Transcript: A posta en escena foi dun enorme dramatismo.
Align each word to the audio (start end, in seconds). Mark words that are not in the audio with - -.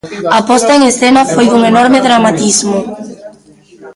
A 0.37 0.39
posta 0.49 0.71
en 0.77 0.83
escena 0.91 1.21
foi 1.33 1.45
dun 1.49 1.63
enorme 1.71 1.99
dramatismo. 2.07 2.79